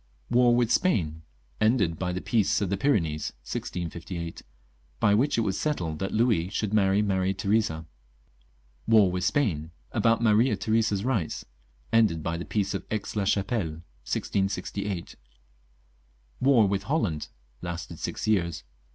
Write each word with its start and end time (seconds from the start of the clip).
War 0.31 0.55
with 0.55 0.71
Spain. 0.71 1.21
Ended 1.61 1.99
by 1.99 2.11
the 2.11 2.21
Peace 2.23 2.59
of 2.59 2.71
the 2.71 2.75
Pyrenees, 2.75 3.33
1658. 3.45 4.41
(By 4.99 5.13
which 5.13 5.37
it 5.37 5.41
was 5.41 5.59
settled 5.59 5.99
that 5.99 6.11
Louis 6.11 6.49
should 6.49 6.73
marry 6.73 7.03
Maria 7.03 7.35
Theresa.) 7.35 7.85
War 8.87 9.11
with 9.11 9.23
Spain 9.23 9.69
(about 9.91 10.19
Maria 10.23 10.55
Theresa's 10.55 11.05
rights). 11.05 11.45
Ended 11.93 12.23
by 12.23 12.35
the 12.37 12.45
Peace 12.45 12.73
of 12.73 12.83
Aix 12.89 13.15
la 13.15 13.25
Chapelle, 13.25 13.83
1668. 14.09 15.15
War 16.39 16.67
with 16.67 16.81
Holland 16.89 17.27
(lasted 17.61 17.99
six 17.99 18.27
years). 18.27 18.63